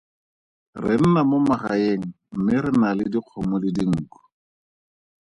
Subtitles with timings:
[0.83, 2.05] Re nna mo magaeng
[2.35, 4.19] mme re na le dikgomo le dinku.